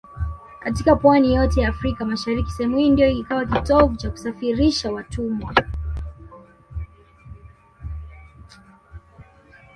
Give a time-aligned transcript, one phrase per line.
[0.59, 5.55] Katika pwani yote ya Afrika mashariki sehemu hii ndio ikawa kitovu cha kusafirishia watumwa